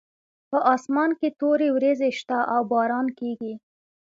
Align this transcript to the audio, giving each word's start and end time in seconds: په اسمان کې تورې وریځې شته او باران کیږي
په 0.49 0.57
اسمان 0.75 1.09
کې 1.19 1.29
تورې 1.39 1.67
وریځې 1.75 2.09
شته 2.19 2.37
او 2.53 2.61
باران 2.71 3.07
کیږي 3.19 3.53